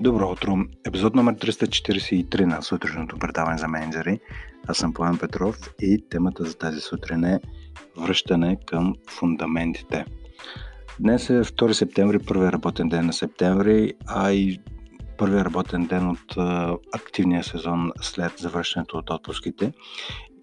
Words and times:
Добро 0.00 0.30
утро! 0.30 0.56
Епизод 0.86 1.14
номер 1.14 1.34
343 1.34 2.44
на 2.44 2.62
сутрешното 2.62 3.18
предаване 3.18 3.58
за 3.58 3.68
менеджери. 3.68 4.20
Аз 4.68 4.76
съм 4.76 4.94
Пламен 4.94 5.18
Петров 5.18 5.56
и 5.80 6.04
темата 6.10 6.44
за 6.44 6.58
тази 6.58 6.80
сутрин 6.80 7.24
е 7.24 7.40
връщане 7.96 8.58
към 8.66 8.94
фундаментите. 9.10 10.04
Днес 11.00 11.30
е 11.30 11.42
2 11.42 11.72
септември, 11.72 12.18
първият 12.18 12.52
работен 12.52 12.88
ден 12.88 13.06
на 13.06 13.12
септември, 13.12 13.92
а 14.06 14.32
и 14.32 14.60
първият 15.18 15.46
работен 15.46 15.86
ден 15.86 16.08
от 16.08 16.36
активния 16.94 17.44
сезон 17.44 17.92
след 18.00 18.32
завършването 18.38 18.96
от 18.98 19.10
отпуските. 19.10 19.72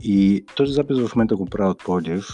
И 0.03 0.45
този 0.55 0.73
запис 0.73 0.99
в 0.99 1.15
момента 1.15 1.35
го 1.35 1.45
правя 1.45 1.69
от 1.69 1.83
Подив, 1.83 2.27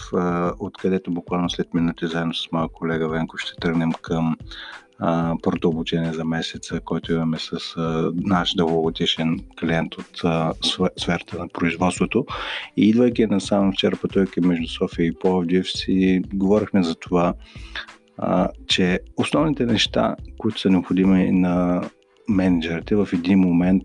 откъдето 0.58 1.10
буквално 1.10 1.50
след 1.50 1.74
минути 1.74 2.06
заедно 2.06 2.34
с 2.34 2.52
моя 2.52 2.68
колега 2.68 3.08
Венко 3.08 3.36
ще 3.36 3.60
тръгнем 3.60 3.92
към 3.92 4.36
първото 5.42 5.68
обучение 5.68 6.12
за 6.12 6.24
месеца, 6.24 6.80
който 6.80 7.12
имаме 7.12 7.38
с 7.38 7.76
а, 7.76 8.12
наш 8.14 8.54
дългогодишен 8.54 9.40
клиент 9.60 9.94
от 9.94 10.20
а, 10.24 10.52
сферата 10.98 11.38
на 11.38 11.48
производството. 11.48 12.26
И 12.76 12.88
идвайки 12.88 13.26
насам 13.26 13.72
вчера 13.72 13.96
пътувайки 14.02 14.40
между 14.40 14.68
София 14.68 15.06
и 15.06 15.14
Пловдив 15.14 15.70
си 15.70 16.22
говорихме 16.34 16.82
за 16.82 16.94
това, 16.94 17.34
а, 18.18 18.48
че 18.66 19.00
основните 19.16 19.66
неща, 19.66 20.16
които 20.38 20.60
са 20.60 20.70
необходими 20.70 21.30
на 21.30 21.82
менеджерите 22.28 22.96
в 22.96 23.08
един 23.12 23.38
момент, 23.38 23.82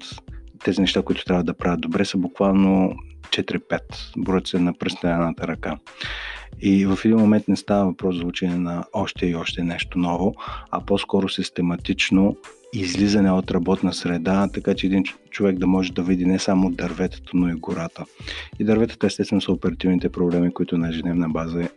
тези 0.64 0.82
неща, 0.82 1.02
които 1.02 1.26
трябва 1.26 1.44
да 1.44 1.54
правят 1.54 1.82
добре, 1.82 2.06
са 2.06 2.18
буквално 2.18 2.96
4-5. 3.30 3.80
Броят 4.18 4.48
се 4.48 4.60
на 4.60 4.74
пръстената 4.74 5.48
ръка. 5.48 5.78
И 6.62 6.86
в 6.86 7.00
един 7.06 7.18
момент 7.18 7.48
не 7.48 7.56
става 7.56 7.86
въпрос 7.86 8.16
за 8.16 8.26
учене 8.26 8.58
на 8.58 8.86
още 8.94 9.26
и 9.26 9.36
още 9.36 9.64
нещо 9.64 10.00
ново, 10.00 10.36
а 10.72 10.82
по-скоро 10.82 11.30
систематично 11.30 12.38
излизане 12.74 13.32
от 13.32 13.52
работна 13.52 13.94
среда, 13.94 14.50
така 14.54 14.74
че 14.74 14.88
един 14.88 15.04
човек 15.30 15.58
да 15.58 15.68
може 15.68 15.94
да 15.94 16.04
види 16.04 16.26
не 16.26 16.40
само 16.40 16.72
дърветата, 16.72 17.32
но 17.34 17.50
и 17.50 17.54
гората. 17.54 18.06
И 18.60 18.64
дърветата 18.64 19.08
естествено 19.08 19.42
са 19.42 19.52
оперативните 19.52 20.10
проблеми, 20.10 20.54
които 20.54 20.78
на 20.78 20.90
ежедневна 20.90 21.30
база 21.30 21.70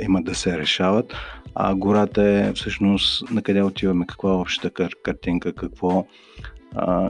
има 0.00 0.22
да 0.22 0.34
се 0.34 0.58
решават, 0.58 1.14
а 1.54 1.74
гората 1.74 2.22
е 2.22 2.52
всъщност 2.52 3.30
на 3.30 3.42
къде 3.42 3.62
отиваме, 3.62 4.06
каква 4.06 4.30
е 4.30 4.34
общата 4.34 4.90
картинка, 5.02 5.52
какво 5.52 6.06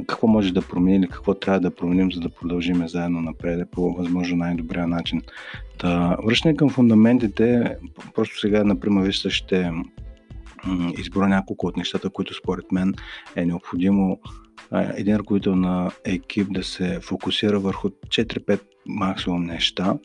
какво 0.07 0.27
може 0.27 0.53
да 0.53 0.63
промени 0.63 0.97
или 0.97 1.09
какво 1.09 1.35
трябва 1.35 1.61
да 1.61 1.75
променим, 1.75 2.13
за 2.13 2.21
да 2.21 2.29
продължим 2.29 2.89
заедно 2.89 3.21
напред 3.21 3.69
по 3.71 3.93
възможно 3.93 4.37
най-добрия 4.37 4.87
начин. 4.87 5.23
Та, 5.79 6.17
връщане 6.27 6.57
към 6.57 6.71
фундаментите, 6.71 7.77
просто 8.15 8.41
сега, 8.41 8.65
например, 8.65 9.03
вижте, 9.03 9.31
ще 9.31 9.71
избора 10.99 11.29
няколко 11.29 11.67
от 11.67 11.77
нещата, 11.77 12.11
които 12.11 12.35
според 12.35 12.73
мен 12.73 12.95
е 13.37 13.47
необходимо 13.47 14.19
един 14.73 15.17
ръководител 15.17 15.57
на 15.57 15.91
екип 16.05 16.53
да 16.53 16.63
се 16.65 17.01
фокусира 17.03 17.59
върху 17.59 17.89
4-5 17.89 18.61
максимум 18.87 19.45
неща, 19.45 19.99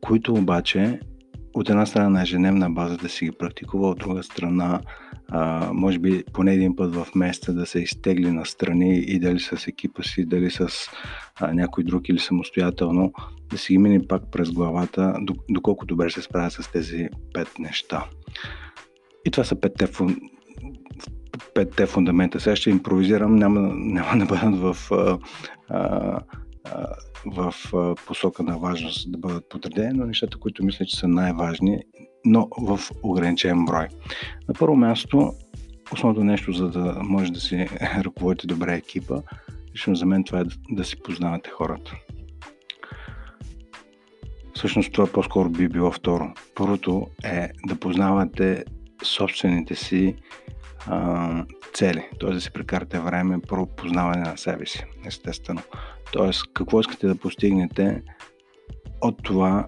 които 0.00 0.34
обаче 0.34 1.00
от 1.54 1.70
една 1.70 1.86
страна 1.86 2.08
на 2.08 2.22
ежедневна 2.22 2.70
база 2.70 2.96
да 2.96 3.08
си 3.08 3.24
ги 3.24 3.32
практикува, 3.32 3.88
от 3.88 3.98
друга 3.98 4.22
страна 4.22 4.80
а, 5.28 5.70
може 5.72 5.98
би 5.98 6.24
поне 6.32 6.54
един 6.54 6.76
път 6.76 6.94
в 6.94 7.06
месеца 7.14 7.52
да 7.52 7.66
се 7.66 7.78
изтегли 7.78 8.30
на 8.30 8.46
страни 8.46 8.98
и 8.98 9.18
дали 9.18 9.40
с 9.40 9.66
екипа 9.66 10.02
си, 10.02 10.26
дали 10.26 10.50
с 10.50 10.68
а, 11.40 11.52
някой 11.52 11.84
друг 11.84 12.08
или 12.08 12.18
самостоятелно, 12.18 13.12
да 13.50 13.58
си 13.58 13.72
ги 13.72 13.78
мине 13.78 14.06
пак 14.08 14.22
през 14.30 14.50
главата, 14.50 15.16
доколко 15.50 15.86
добре 15.86 16.10
се 16.10 16.22
справя 16.22 16.50
с 16.50 16.72
тези 16.72 17.08
пет 17.34 17.48
неща. 17.58 18.04
И 19.24 19.30
това 19.30 19.44
са 19.44 19.60
петте, 19.60 19.86
фун... 19.86 20.16
петте 21.54 21.86
фундамента. 21.86 22.40
Сега 22.40 22.56
ще 22.56 22.70
импровизирам, 22.70 23.36
няма, 23.36 23.60
няма 23.74 24.18
да 24.18 24.26
бъдат 24.26 24.56
в 24.56 24.92
а, 24.92 25.18
а, 25.68 26.18
в 27.26 27.54
посока 28.06 28.42
на 28.42 28.58
важност 28.58 29.12
да 29.12 29.18
бъдат 29.18 29.48
подредени, 29.48 29.98
но 29.98 30.06
нещата, 30.06 30.38
които 30.38 30.64
мисля, 30.64 30.84
че 30.84 30.96
са 30.96 31.08
най-важни, 31.08 31.78
но 32.24 32.48
в 32.58 32.80
ограничен 33.02 33.64
брой. 33.64 33.86
На 34.48 34.54
първо 34.58 34.76
място, 34.76 35.32
основното 35.92 36.24
нещо, 36.24 36.52
за 36.52 36.68
да 36.68 37.00
може 37.02 37.32
да 37.32 37.40
си 37.40 37.56
ръководите 38.04 38.46
добре 38.46 38.74
екипа, 38.74 39.16
лично 39.72 39.94
за 39.94 40.06
мен 40.06 40.24
това 40.24 40.40
е 40.40 40.44
да, 40.70 40.84
си 40.84 41.02
познавате 41.02 41.50
хората. 41.50 41.96
Всъщност 44.54 44.92
това 44.92 45.06
по-скоро 45.06 45.50
би 45.50 45.68
било 45.68 45.90
второ. 45.90 46.34
Първото 46.54 47.06
е 47.24 47.48
да 47.66 47.76
познавате 47.76 48.64
собствените 49.02 49.74
си 49.74 50.16
цели, 51.74 52.08
т.е. 52.20 52.30
да 52.30 52.40
си 52.40 52.50
прекарате 52.50 53.00
време 53.00 53.40
про 53.48 53.66
познаване 53.66 54.22
на 54.22 54.38
себе 54.38 54.66
си, 54.66 54.84
естествено. 55.06 55.62
Т.е. 56.12 56.30
какво 56.54 56.80
искате 56.80 57.06
да 57.06 57.14
постигнете 57.14 58.02
от 59.00 59.22
това, 59.22 59.66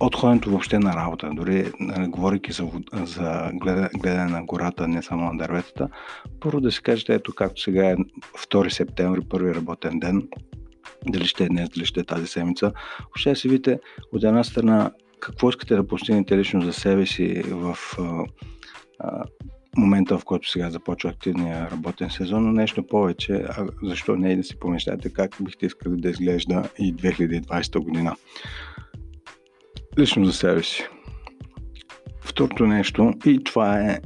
от 0.00 0.16
ходенето 0.16 0.50
въобще 0.50 0.78
на 0.78 0.96
работа, 0.96 1.30
дори 1.32 1.72
нали, 1.80 2.08
говоряки 2.08 2.52
за, 2.52 2.68
за 2.92 3.50
гледане, 3.54 3.88
гледане 3.98 4.30
на 4.30 4.44
гората, 4.44 4.88
не 4.88 5.02
само 5.02 5.32
на 5.32 5.38
дърветата, 5.38 5.88
първо 6.40 6.60
да 6.60 6.72
си 6.72 6.82
кажете, 6.82 7.14
ето 7.14 7.34
както 7.34 7.62
сега 7.62 7.90
е 7.90 7.96
2 7.96 8.68
септември, 8.68 9.20
първи 9.28 9.54
работен 9.54 9.98
ден, 9.98 10.28
дали 11.06 11.26
ще 11.26 11.44
е 11.44 11.48
днес, 11.48 11.68
дали 11.68 11.86
ще 11.86 12.00
е 12.00 12.04
тази 12.04 12.26
седмица, 12.26 12.72
въобще 13.00 13.30
да 13.30 13.36
си 13.36 13.48
видите 13.48 13.80
от 14.12 14.24
една 14.24 14.44
страна 14.44 14.90
какво 15.20 15.48
искате 15.48 15.76
да 15.76 15.86
постигнете 15.86 16.38
лично 16.38 16.60
за 16.60 16.72
себе 16.72 17.06
си 17.06 17.42
в 17.46 17.76
момента, 19.76 20.18
в 20.18 20.24
който 20.24 20.50
сега 20.50 20.70
започва 20.70 21.10
активния 21.10 21.70
работен 21.70 22.10
сезон, 22.10 22.44
но 22.44 22.52
нещо 22.52 22.86
повече, 22.86 23.32
а 23.32 23.66
защо 23.82 24.16
не 24.16 24.32
и 24.32 24.36
да 24.36 24.44
си 24.44 24.58
помещате 24.58 25.12
как 25.12 25.36
бихте 25.40 25.66
искали 25.66 26.00
да 26.00 26.10
изглежда 26.10 26.62
и 26.78 26.94
2020 26.96 27.78
година. 27.78 28.16
Лично 29.98 30.24
за 30.24 30.32
себе 30.32 30.62
си. 30.62 30.88
Второто 32.20 32.66
нещо, 32.66 33.12
и 33.26 33.44
това 33.44 33.80
е 33.80 33.98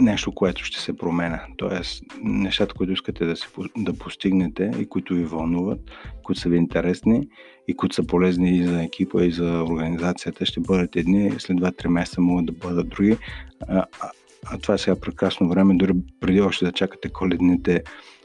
нещо, 0.00 0.32
което 0.32 0.64
ще 0.64 0.80
се 0.80 0.96
променя. 0.96 1.40
Тоест, 1.56 2.02
нещата, 2.22 2.74
които 2.74 2.92
искате 2.92 3.24
да, 3.24 3.36
си, 3.36 3.46
да 3.76 3.92
постигнете 3.92 4.70
и 4.80 4.88
които 4.88 5.14
ви 5.14 5.24
вълнуват, 5.24 5.80
които 6.24 6.40
са 6.40 6.48
ви 6.48 6.56
интересни 6.56 7.28
и 7.68 7.76
които 7.76 7.94
са 7.94 8.06
полезни 8.06 8.58
и 8.58 8.64
за 8.64 8.82
екипа, 8.82 9.24
и 9.24 9.32
за 9.32 9.64
организацията, 9.68 10.46
ще 10.46 10.60
бъдат 10.60 10.96
едни, 10.96 11.30
след 11.38 11.58
2-3 11.58 11.88
месеца 11.88 12.20
могат 12.20 12.46
да 12.46 12.52
бъдат 12.52 12.88
други. 12.88 13.16
А 14.46 14.58
това 14.58 14.74
е 14.74 14.78
сега 14.78 15.00
прекрасно 15.00 15.48
време, 15.48 15.74
дори 15.74 15.92
преди 16.20 16.40
още 16.40 16.64
да 16.64 16.72
чакате 16.72 17.08
коледните 17.08 17.82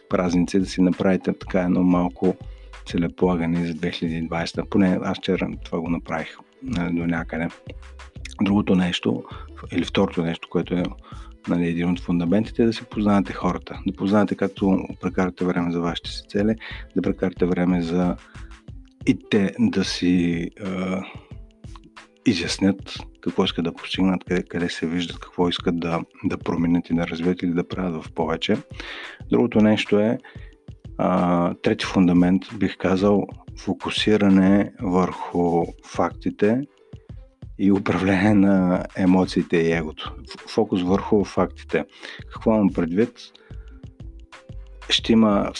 празници, 0.09 0.59
да 0.59 0.65
си 0.65 0.81
направите 0.81 1.33
така 1.33 1.61
едно 1.61 1.83
малко 1.83 2.35
целеполагане 2.85 3.65
за 3.65 3.73
2020. 3.73 4.69
Поне 4.69 4.99
аз 5.03 5.17
вчера 5.17 5.49
това 5.65 5.79
го 5.79 5.89
направих 5.89 6.37
нали, 6.63 6.95
до 6.95 7.05
някъде. 7.05 7.47
Другото 8.41 8.75
нещо, 8.75 9.23
или 9.71 9.85
второто 9.85 10.23
нещо, 10.23 10.47
което 10.51 10.73
е 10.73 10.83
нали, 11.47 11.67
един 11.67 11.89
от 11.89 11.99
фундаментите 11.99 12.63
е 12.63 12.65
да 12.65 12.73
си 12.73 12.83
познавате 12.83 13.33
хората. 13.33 13.79
Да 13.87 13.93
познавате 13.93 14.35
както 14.35 14.79
прекарате 15.01 15.45
време 15.45 15.71
за 15.71 15.79
вашите 15.79 16.09
си 16.09 16.23
цели, 16.29 16.55
да 16.95 17.01
прекарате 17.01 17.45
време 17.45 17.81
за 17.81 18.15
и 19.07 19.17
те 19.29 19.53
да 19.59 19.83
си 19.83 20.41
е, 20.41 20.49
изяснят 22.25 22.97
какво 23.23 23.43
искат 23.43 23.65
да 23.65 23.73
постигнат, 23.73 24.23
къде, 24.23 24.43
къде 24.43 24.69
се 24.69 24.85
виждат, 24.85 25.19
какво 25.19 25.49
искат 25.49 25.79
да, 25.79 26.01
да 26.23 26.37
променят 26.37 26.89
и 26.89 26.93
да 26.93 27.07
развият 27.07 27.41
или 27.41 27.53
да 27.53 27.67
правят 27.67 28.03
в 28.03 28.11
повече. 28.11 28.57
Другото 29.31 29.61
нещо 29.61 29.99
е 29.99 30.17
а, 30.97 31.53
трети 31.53 31.85
фундамент, 31.85 32.43
бих 32.57 32.77
казал, 32.77 33.27
фокусиране 33.57 34.73
върху 34.81 35.65
фактите 35.85 36.61
и 37.59 37.71
управление 37.71 38.33
на 38.33 38.85
емоциите 38.95 39.57
и 39.57 39.71
егото. 39.71 40.15
Фокус 40.47 40.81
върху 40.81 41.23
фактите. 41.23 41.85
Какво 42.33 42.55
имам 42.55 42.73
предвид? 42.73 43.11
Ще 44.89 45.13
има 45.13 45.51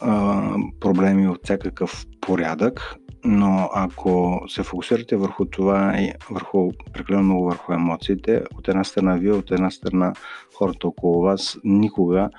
а, 0.00 0.42
проблеми 0.80 1.28
от 1.28 1.40
всякакъв 1.44 2.06
порядък, 2.20 2.96
но 3.24 3.70
ако 3.74 4.42
се 4.48 4.62
фокусирате 4.62 5.16
върху 5.16 5.44
това 5.44 5.94
и 5.98 6.12
върху 6.30 6.70
прекалено 6.92 7.24
много 7.24 7.44
върху 7.44 7.72
емоциите, 7.72 8.42
от 8.58 8.68
една 8.68 8.84
страна 8.84 9.14
вие, 9.14 9.32
от 9.32 9.50
една 9.50 9.70
страна 9.70 10.12
хората 10.54 10.88
около 10.88 11.22
вас, 11.22 11.58
никога 11.64 12.30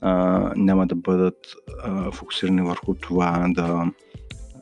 а, 0.00 0.52
няма 0.56 0.86
да 0.86 0.94
бъдат 0.94 1.38
а, 1.84 2.10
фокусирани 2.10 2.62
върху 2.62 2.94
това 2.94 3.46
да, 3.48 3.90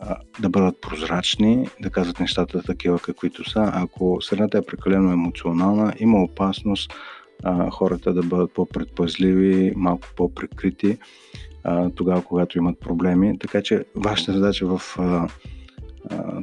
а, 0.01 0.17
да 0.41 0.49
бъдат 0.49 0.81
прозрачни, 0.81 1.69
да 1.81 1.91
казват 1.91 2.21
нещата 2.21 2.63
такива 2.63 2.99
каквито 2.99 3.51
са. 3.51 3.71
Ако 3.75 4.21
средата 4.21 4.59
е 4.59 4.67
прекалено 4.67 5.13
емоционална, 5.13 5.93
има 5.99 6.23
опасност 6.23 6.95
а, 7.43 7.71
хората 7.71 8.12
да 8.12 8.23
бъдат 8.23 8.53
по-предпазливи, 8.55 9.73
малко 9.77 10.09
по-прикрити 10.17 10.99
а, 11.65 11.91
тогава, 11.91 12.25
когато 12.25 12.59
имат 12.59 12.81
проблеми. 12.81 13.39
Така 13.39 13.62
че 13.62 13.85
вашата 13.94 14.33
задача 14.33 14.67
в 14.67 14.99
а, 14.99 15.29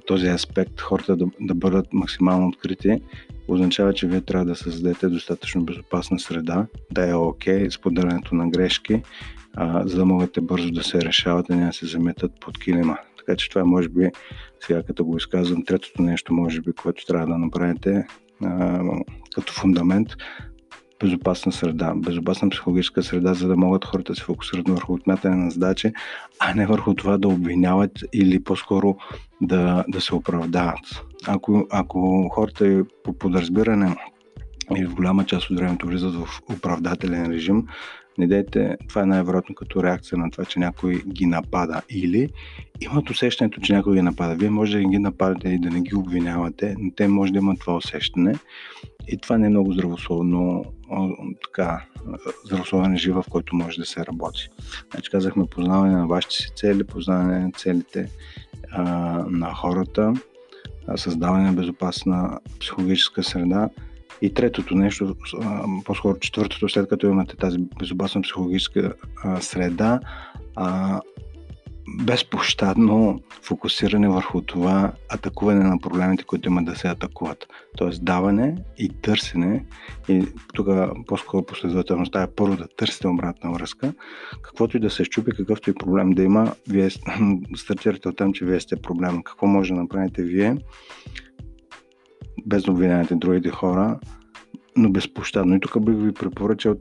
този 0.06 0.28
аспект, 0.28 0.82
хората 0.82 1.16
да, 1.16 1.26
да 1.40 1.56
бъдат 1.56 1.94
максимално 1.94 2.48
открити, 2.48 3.02
означава, 3.48 3.94
че 3.94 4.08
вие 4.08 4.22
трябва 4.22 4.46
да 4.46 4.56
създадете 4.56 5.10
достатъчно 5.10 5.66
безопасна 5.66 6.20
среда, 6.20 6.66
да 6.92 7.10
е 7.10 7.14
окей, 7.14 7.68
okay, 7.68 7.70
споделянето 7.70 8.36
на 8.36 8.50
грешки, 8.50 9.02
а, 9.56 9.88
за 9.88 9.98
да 9.98 10.06
могат 10.06 10.38
бързо 10.42 10.72
да 10.72 10.84
се 10.84 11.02
решават 11.02 11.50
и 11.50 11.54
не 11.54 11.66
да 11.66 11.74
се 11.74 11.86
заметат 11.86 12.32
под 12.42 12.60
килима. 12.60 12.98
Така 13.18 13.36
че 13.36 13.50
това 13.50 13.66
може 13.66 13.90
би, 13.90 14.10
сега 14.60 14.84
като 14.84 15.06
го 15.06 15.18
изказвам, 15.18 15.66
третото 15.66 16.02
нещо, 16.02 16.34
може 16.34 16.62
би, 16.62 16.74
което 16.74 17.06
трябва 17.06 17.28
да 17.28 17.38
направите 17.38 18.08
а, 18.44 18.82
като 19.36 19.54
фундамент, 19.54 20.08
безопасна 21.00 21.52
среда, 21.52 21.94
безопасна 21.96 22.50
психологическа 22.50 23.04
среда, 23.04 23.34
за 23.34 23.48
да 23.48 23.58
могат 23.58 23.86
хората 23.86 24.12
да 24.14 24.16
се 24.16 24.24
фокусират 24.24 24.70
върху 24.70 24.94
отмятане 24.94 25.36
на 25.36 25.52
задачи, 25.52 25.94
а 26.40 26.54
не 26.54 26.68
върху 26.68 26.94
това 26.94 27.18
да 27.18 27.28
обвиняват 27.28 27.92
или 28.14 28.44
по-скоро 28.44 28.98
да, 29.42 29.84
да 29.88 30.02
се 30.02 30.16
оправдават. 30.16 31.04
Ако, 31.28 31.68
ако 31.72 32.30
хората 32.30 32.84
по 33.04 33.14
подразбиране 33.14 33.96
и 34.78 34.86
в 34.86 34.96
голяма 34.96 35.26
част 35.26 35.50
от 35.50 35.58
времето 35.58 35.88
влизат 35.88 36.14
в 36.14 36.42
оправдателен 36.50 37.32
режим, 37.32 37.68
не 38.20 38.28
дейте, 38.28 38.78
това 38.88 39.02
е 39.02 39.06
най-вероятно 39.06 39.56
като 39.56 39.84
реакция 39.84 40.18
на 40.18 40.32
това, 40.32 40.46
че 40.46 40.60
някой 40.60 41.02
ги 41.08 41.26
напада. 41.26 41.82
Или 41.90 42.30
имат 42.82 43.10
усещането, 43.10 43.62
че 43.62 43.74
някой 43.74 43.96
ги 43.96 44.02
напада. 44.02 44.36
Вие 44.36 44.50
може 44.50 44.78
да 44.78 44.84
ги 44.84 45.00
нападате 45.00 45.50
и 45.50 45.60
да 45.60 45.70
не 45.70 45.82
ги 45.82 45.96
обвинявате, 45.96 46.76
но 46.80 46.92
те 46.92 47.08
може 47.08 47.32
да 47.32 47.38
имат 47.38 47.60
това 47.60 47.76
усещане. 47.76 48.36
И 49.08 49.18
това 49.18 49.38
не 49.38 49.46
е 49.48 49.50
много 49.50 49.74
здравословно, 49.74 50.66
така, 51.44 51.86
здравословен 52.46 52.98
жив, 52.98 53.14
в 53.14 53.26
който 53.30 53.56
може 53.56 53.78
да 53.78 53.86
се 53.86 54.06
работи. 54.06 54.50
Значи 54.92 55.12
казахме 55.12 55.46
познаване 55.46 55.96
на 55.96 56.08
вашите 56.08 56.36
си 56.36 56.50
цели, 56.56 56.84
познаване 56.84 57.40
на 57.40 57.52
целите 57.52 58.10
а, 58.72 58.84
на 59.30 59.54
хората, 59.54 60.14
създаване 60.96 61.44
на 61.44 61.54
безопасна 61.54 62.40
психологическа 62.60 63.24
среда, 63.24 63.70
и 64.22 64.34
третото 64.34 64.76
нещо, 64.76 65.16
по-скоро 65.86 66.20
четвъртото, 66.20 66.70
след 66.70 66.90
като 66.90 67.08
имате 67.08 67.36
тази 67.36 67.58
безопасна 67.80 68.22
психологическа 68.22 68.94
среда, 69.40 70.00
безпощадно 71.98 73.22
фокусиране 73.42 74.10
върху 74.10 74.42
това 74.42 74.92
атакуване 75.10 75.64
на 75.64 75.80
проблемите, 75.80 76.24
които 76.24 76.50
имат 76.50 76.66
да 76.66 76.76
се 76.76 76.88
атакуват. 76.88 77.48
Тоест 77.78 78.06
даване 78.06 78.56
и 78.78 78.90
търсене. 78.90 79.66
И 80.10 80.28
тук 80.54 80.68
по-скоро 81.08 81.46
последователността 81.46 82.24
е 82.24 82.32
първо 82.36 82.56
да 82.56 82.68
търсите 82.68 83.08
обратна 83.08 83.52
връзка. 83.52 83.94
Каквото 84.42 84.78
и 84.78 84.80
да 84.80 84.90
се 84.90 85.04
щупи, 85.04 85.32
какъвто 85.32 85.70
и 85.70 85.74
проблем 85.74 86.10
да 86.10 86.24
има, 86.24 86.54
вие 86.70 86.90
стартирате 87.56 88.10
от 88.10 88.18
там, 88.18 88.34
че 88.34 88.46
вие 88.46 88.60
сте 88.60 88.76
проблем. 88.76 89.24
Какво 89.24 89.48
може 89.48 89.74
да 89.74 89.80
направите 89.80 90.24
вие? 90.24 90.58
Без 92.46 92.64
да 92.64 92.72
обвинявате 92.72 93.16
другите 93.16 93.50
хора, 93.50 94.00
но 94.78 94.92
безпощадно. 94.92 95.56
И 95.56 95.60
тук 95.60 95.86
бих 95.86 95.96
ви 95.96 96.14
препоръчал 96.14 96.76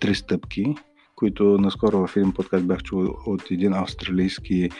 три 0.00 0.14
стъпки, 0.14 0.74
които 1.16 1.58
наскоро 1.58 2.06
в 2.06 2.16
един 2.16 2.32
подкаст 2.32 2.66
бях 2.66 2.82
чул 2.82 3.06
от 3.26 3.50
един 3.50 3.74
австралийски 3.74 4.70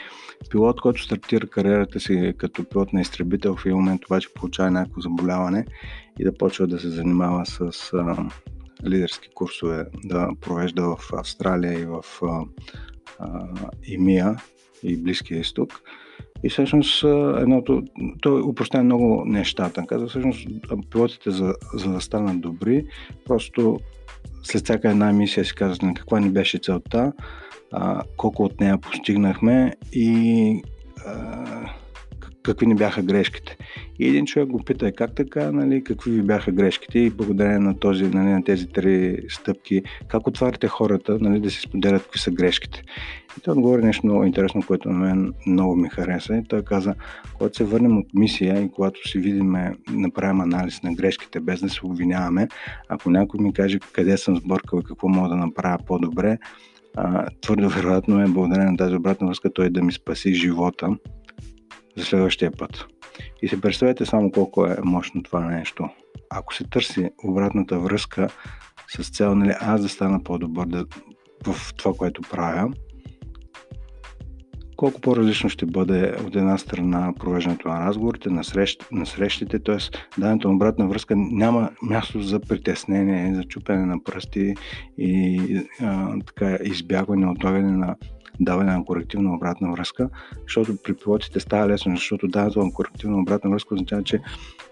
пилот, 0.49 0.81
който 0.81 1.03
стартира 1.03 1.47
кариерата 1.47 1.99
си 1.99 2.33
като 2.37 2.63
пилот 2.69 2.93
на 2.93 3.01
изтребител, 3.01 3.55
в 3.55 3.65
един 3.65 3.77
момент 3.77 4.05
обаче 4.05 4.33
получава 4.33 4.71
някакво 4.71 5.01
заболяване 5.01 5.65
и 6.19 6.23
да 6.23 6.37
почва 6.37 6.67
да 6.67 6.79
се 6.79 6.89
занимава 6.89 7.45
с 7.45 7.93
а, 7.93 8.29
лидерски 8.85 9.29
курсове, 9.35 9.85
да 10.03 10.29
провежда 10.41 10.95
в 10.95 11.13
Австралия 11.13 11.79
и 11.79 11.85
в 11.85 12.03
а, 12.23 12.45
а, 13.19 13.47
ИМИА 13.87 14.35
и 14.83 14.97
Близкия 14.97 15.39
изток. 15.39 15.81
И 16.45 16.49
всъщност 16.49 17.03
едното, 17.37 17.83
той 18.21 18.41
упростя 18.41 18.83
много 18.83 19.23
нещата. 19.25 19.85
Каза 19.87 20.07
всъщност 20.07 20.47
пилотите 20.91 21.31
за, 21.31 21.53
за 21.73 21.91
да 21.91 22.01
станат 22.01 22.41
добри, 22.41 22.85
просто 23.25 23.79
след 24.43 24.63
всяка 24.63 24.89
една 24.89 25.13
мисия 25.13 25.45
си 25.45 25.55
казват 25.55 25.81
на 25.81 25.93
каква 25.93 26.19
ни 26.19 26.29
беше 26.29 26.57
целта, 26.57 27.13
а, 27.71 28.01
колко 28.17 28.43
от 28.43 28.59
нея 28.59 28.77
постигнахме 28.77 29.73
и 29.93 30.61
а, 31.05 31.45
какви 32.45 32.65
ни 32.65 32.75
бяха 32.75 33.01
грешките. 33.01 33.57
И 33.99 34.07
един 34.07 34.25
човек 34.25 34.47
го 34.47 34.63
пита 34.63 34.91
как 34.91 35.15
така, 35.15 35.51
нали, 35.51 35.83
какви 35.83 36.11
ви 36.11 36.21
бяха 36.21 36.51
грешките 36.51 36.99
и 36.99 37.09
благодарение 37.09 37.59
на, 37.59 37.79
този, 37.79 38.03
нали, 38.03 38.29
на 38.29 38.43
тези 38.43 38.67
три 38.67 39.17
стъпки, 39.29 39.81
как 40.07 40.27
отваряте 40.27 40.67
хората 40.67 41.17
нали, 41.21 41.39
да 41.39 41.51
си 41.51 41.61
споделят 41.61 42.03
какви 42.03 42.19
са 42.19 42.31
грешките. 42.31 42.83
И 43.37 43.41
той 43.41 43.51
отговори 43.51 43.83
нещо 43.83 44.05
много 44.05 44.23
интересно, 44.23 44.63
което 44.67 44.89
на 44.89 44.97
мен 44.97 45.33
много 45.47 45.75
ми 45.75 45.89
хареса. 45.89 46.37
И 46.37 46.43
той 46.43 46.61
каза, 46.61 46.95
когато 47.33 47.57
се 47.57 47.63
върнем 47.63 47.97
от 47.97 48.07
мисия 48.13 48.61
и 48.61 48.71
когато 48.71 49.09
си 49.09 49.19
видим, 49.19 49.55
направим 49.89 50.41
анализ 50.41 50.83
на 50.83 50.93
грешките, 50.93 51.39
без 51.39 51.61
да 51.61 51.69
се 51.69 51.85
обвиняваме, 51.85 52.47
ако 52.89 53.09
някой 53.09 53.39
ми 53.43 53.53
каже 53.53 53.79
къде 53.91 54.17
съм 54.17 54.37
сбъркал 54.37 54.79
и 54.79 54.83
какво 54.83 55.07
мога 55.07 55.29
да 55.29 55.35
направя 55.35 55.77
по-добре, 55.87 56.37
твърдо 57.41 57.69
вероятно 57.69 58.21
е 58.21 58.27
благодарение 58.27 58.71
на 58.71 58.77
тази 58.77 58.95
обратна 58.95 59.27
връзка 59.27 59.53
той 59.53 59.69
да 59.69 59.81
ми 59.81 59.91
спаси 59.91 60.33
живота 60.33 60.97
за 61.97 62.05
следващия 62.05 62.51
път. 62.51 62.85
И 63.41 63.47
се 63.47 63.61
представете 63.61 64.05
само 64.05 64.31
колко 64.31 64.65
е 64.65 64.77
мощно 64.83 65.23
това 65.23 65.39
нещо. 65.39 65.89
Ако 66.29 66.55
се 66.55 66.63
търси 66.63 67.09
обратната 67.23 67.79
връзка 67.79 68.29
с 68.87 69.09
цел 69.09 69.35
нали, 69.35 69.53
аз 69.59 69.81
да 69.81 69.89
стана 69.89 70.23
по-добър 70.23 70.65
да, 70.65 70.85
в 71.47 71.73
това, 71.73 71.93
което 71.97 72.21
правя, 72.21 72.71
колко 74.75 75.01
по-различно 75.01 75.49
ще 75.49 75.65
бъде 75.65 76.15
от 76.27 76.35
една 76.35 76.57
страна 76.57 77.13
провеждането 77.19 77.67
на 77.67 77.87
разговорите, 77.87 78.29
на, 78.29 78.43
срещ, 78.43 78.87
на 78.91 79.05
срещите, 79.05 79.59
т.е. 79.59 79.77
дането 80.21 80.47
на 80.47 80.53
обратна 80.55 80.87
връзка 80.87 81.15
няма 81.15 81.69
място 81.81 82.21
за 82.21 82.39
притеснение, 82.39 83.35
за 83.35 83.43
чупене 83.43 83.85
на 83.85 84.03
пръсти 84.03 84.55
и 84.97 85.41
а, 85.81 86.15
така, 86.25 86.57
избягване, 86.63 87.27
отлагане 87.27 87.71
на 87.71 87.95
даване 88.39 88.71
на 88.71 88.85
корективна 88.85 89.35
обратна 89.35 89.71
връзка, 89.71 90.09
защото 90.43 90.77
при 90.83 90.93
пилотите 90.93 91.39
става 91.39 91.67
лесно, 91.67 91.95
защото 91.95 92.27
даването 92.27 92.63
на 92.63 92.73
корективна 92.73 93.21
обратна 93.21 93.49
връзка 93.49 93.73
означава, 93.75 94.03
че 94.03 94.21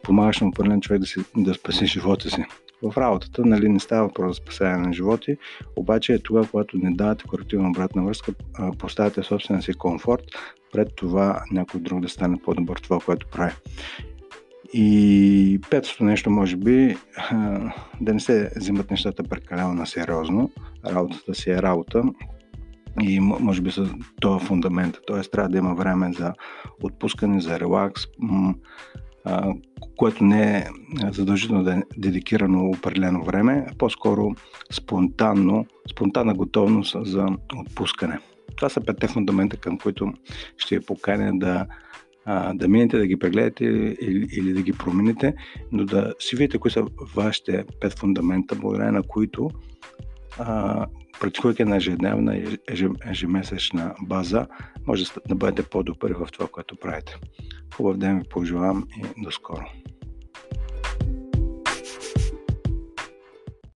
помагаш 0.04 0.40
на 0.40 0.48
определен 0.48 0.82
човек 0.82 1.00
да, 1.00 1.06
си, 1.06 1.20
да 1.38 1.54
спаси 1.54 1.86
живота 1.86 2.30
си. 2.30 2.46
В 2.84 2.98
работата 2.98 3.46
нали, 3.46 3.70
не 3.70 3.80
става 3.80 4.08
въпрос 4.08 4.38
за 4.38 4.42
спасяване 4.42 4.88
на 4.88 4.94
животи, 4.94 5.38
обаче 5.76 6.14
е 6.14 6.20
тогава, 6.20 6.48
когато 6.52 6.78
не 6.78 6.92
давате 6.92 7.24
корективна 7.24 7.70
обратна 7.70 8.04
връзка, 8.04 8.34
поставяте 8.80 9.24
собствения 9.24 9.64
си 9.64 9.74
комфорт 9.74 10.24
пред 10.74 10.96
това 10.96 11.44
някой 11.52 11.80
друг 11.80 12.02
да 12.02 12.10
стане 12.10 12.42
по-добър 12.46 12.78
това, 12.78 13.00
което 13.00 13.28
прави. 13.28 13.54
И 14.74 15.60
петото 15.70 16.04
нещо, 16.04 16.30
може 16.30 16.56
би, 16.56 16.98
да 18.02 18.14
не 18.14 18.20
се 18.20 18.52
взимат 18.56 18.92
нещата 18.92 19.24
прекалено 19.24 19.74
на 19.74 19.88
сериозно. 19.88 20.52
Работата 20.86 21.36
си 21.36 21.50
е 21.50 21.62
работа 21.62 22.04
и 23.02 23.20
може 23.20 23.62
би 23.62 23.72
с 23.72 23.90
това 24.22 24.40
фундамента. 24.40 25.00
Т.е. 25.08 25.22
трябва 25.22 25.50
да 25.50 25.58
има 25.58 25.76
време 25.76 26.14
за 26.14 26.34
отпускане, 26.84 27.42
за 27.42 27.60
релакс, 27.60 28.02
което 29.98 30.24
не 30.24 30.58
е 30.58 30.66
задължително 31.12 31.64
да 31.64 31.74
е 31.74 31.82
дедикирано 31.98 32.70
определено 32.70 33.24
време, 33.24 33.66
а 33.72 33.76
по-скоро 33.78 34.32
спонтанно, 34.72 35.66
спонтанна 35.92 36.34
готовност 36.34 36.96
за 37.06 37.28
отпускане. 37.60 38.20
Това 38.56 38.70
са 38.70 38.82
петте 38.82 39.08
фундамента, 39.08 39.58
към 39.58 39.78
които 39.78 40.14
ще 40.58 40.76
я 40.76 40.82
поканя 40.82 41.32
да, 41.34 41.66
да 42.54 42.68
минете, 42.68 42.98
да 42.98 43.08
ги 43.08 43.20
прегледате 43.20 43.66
или, 43.66 44.28
или 44.32 44.54
да 44.54 44.62
ги 44.62 44.74
промените, 44.74 45.34
но 45.72 45.86
да 45.86 46.14
си 46.20 46.36
видите 46.36 46.58
кои 46.58 46.72
са 46.72 46.86
вашите 47.16 47.66
пет 47.82 48.00
фундамента, 48.00 48.56
благодарение 48.56 48.92
на 48.92 49.04
които 49.04 49.50
практикувайки 51.20 51.66
на 51.66 51.76
ежедневна, 51.76 52.58
ежемесечна 53.06 53.96
база, 54.02 54.48
може 54.88 55.06
да 55.28 55.36
бъдете 55.36 55.70
по-добри 55.70 56.14
в 56.14 56.28
това, 56.32 56.48
което 56.48 56.76
правите. 56.76 57.16
Хубав 57.76 57.98
ден 57.98 58.20
ви 58.20 58.30
пожелавам 58.30 58.88
и 58.98 59.24
до 59.24 59.32
скоро. 59.32 59.66